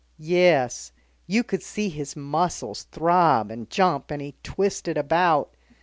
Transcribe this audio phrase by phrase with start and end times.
[0.17, 0.91] "Yes.
[1.27, 5.53] You could see his muscles throb and jump, and he twisted about.